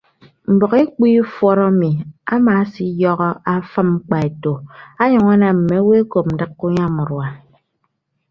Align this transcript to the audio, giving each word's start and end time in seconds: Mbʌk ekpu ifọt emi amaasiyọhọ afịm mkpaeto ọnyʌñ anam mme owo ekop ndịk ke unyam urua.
Mbʌk 0.53 0.71
ekpu 0.81 1.03
ifọt 1.19 1.59
emi 1.69 1.91
amaasiyọhọ 2.35 3.29
afịm 3.53 3.87
mkpaeto 3.95 4.53
ọnyʌñ 5.03 5.25
anam 5.33 5.55
mme 5.59 5.75
owo 5.81 5.91
ekop 6.01 6.25
ndịk 6.33 6.51
ke 6.57 6.63
unyam 6.67 6.95
urua. 7.03 7.27